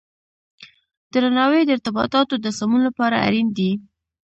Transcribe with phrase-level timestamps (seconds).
[1.11, 3.71] درناوی د ارتباطاتو د سمون لپاره اړین دی.